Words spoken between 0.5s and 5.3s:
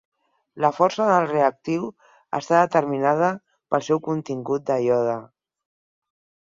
La força del reactiu està determinada pel seu contingut de iode.